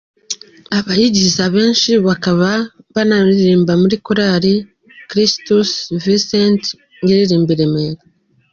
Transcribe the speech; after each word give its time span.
Abayigize 0.77 1.39
abenshi 1.47 1.91
bakaba 2.07 2.49
banaririmba 2.93 3.73
muri 3.81 3.95
korali 4.05 4.53
kirisitus 5.07 5.69
Visinti 6.03 6.69
iririmbira 7.09 7.59
i 7.63 7.63
Remera. 7.63 8.01